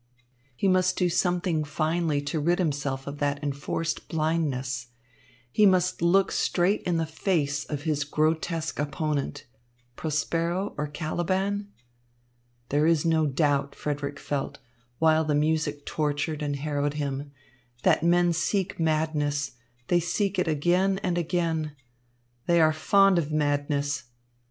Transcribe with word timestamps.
He 0.55 0.67
must 0.67 0.97
do 0.97 1.09
something 1.09 1.63
finally 1.63 2.23
to 2.23 2.39
rid 2.39 2.57
himself 2.57 3.05
of 3.05 3.19
that 3.19 3.43
enforced 3.43 4.07
blindness. 4.09 4.87
He 5.51 5.67
must 5.67 6.01
look 6.01 6.31
straight 6.31 6.81
in 6.87 6.97
the 6.97 7.05
face 7.05 7.65
of 7.65 7.83
his 7.83 8.03
grotesque 8.03 8.79
opponent 8.79 9.45
Prospero 9.95 10.73
or 10.75 10.87
Caliban? 10.87 11.67
"There 12.69 12.87
is 12.87 13.05
no 13.05 13.27
doubt," 13.27 13.75
Frederick 13.75 14.17
felt, 14.19 14.57
while 14.97 15.23
the 15.23 15.35
music 15.35 15.85
tortured 15.85 16.41
and 16.41 16.55
harrowed 16.55 16.95
him, 16.95 17.29
"that 17.83 18.01
men 18.01 18.33
seek 18.33 18.79
madness, 18.79 19.51
they 19.87 19.99
seek 19.99 20.39
it 20.39 20.47
again 20.47 20.99
and 21.03 21.15
again. 21.15 21.75
They 22.47 22.59
are 22.59 22.73
fond 22.73 23.19
of 23.19 23.31
madness. 23.31 24.05